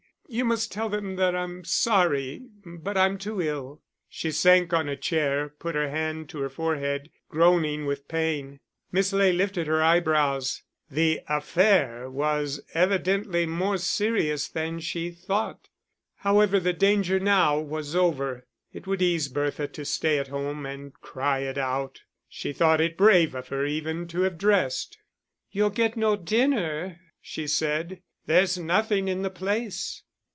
[0.33, 4.95] You must tell them that I'm sorry, but I'm too ill." She sank on a
[4.95, 8.61] chair and put her hand to her forehead, groaning with pain.
[8.93, 15.67] Miss Ley lifted her eyebrows; the affair was evidently more serious that she thought.
[16.19, 20.93] However, the danger now was over; it would ease Bertha to stay at home and
[21.01, 22.03] cry it out.
[22.29, 24.97] She thought it brave of her even to have dressed.
[25.51, 28.01] "You'll get no dinner," she said.
[28.27, 30.03] "There's nothing in the place."